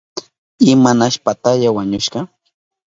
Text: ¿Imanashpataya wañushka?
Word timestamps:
¿Imanashpataya 0.71 1.69
wañushka? 1.75 2.19